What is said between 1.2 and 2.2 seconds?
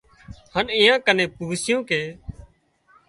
پوسِيُون ڪي